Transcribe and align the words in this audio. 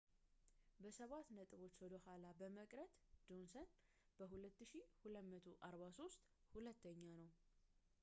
በሰባት 0.83 1.27
ነጥቦች 1.37 1.75
ወደ 1.83 1.93
ኋላ 2.05 2.23
በመቅረት 2.39 2.95
ጆንሰን 3.27 3.69
በ2,243 4.17 6.27
ሁለተኛ 6.57 7.03
ነው 7.21 7.29